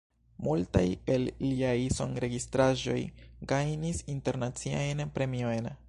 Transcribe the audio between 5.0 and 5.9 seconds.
premiojn.